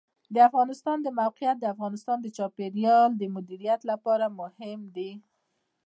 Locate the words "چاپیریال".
2.37-3.09